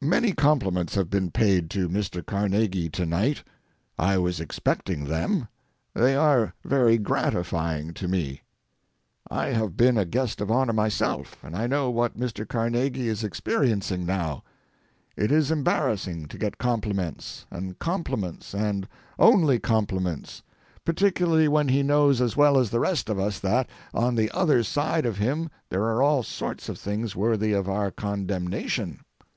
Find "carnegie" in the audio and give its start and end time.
2.24-2.88, 12.48-13.08